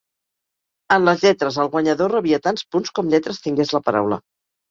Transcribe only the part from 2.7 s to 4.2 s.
punts com lletres tingués la paraula.